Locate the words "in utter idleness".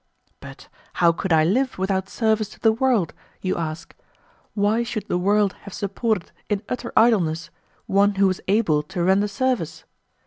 6.49-7.51